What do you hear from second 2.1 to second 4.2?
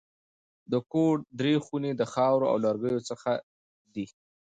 خاورو او لرګیو څخه دي.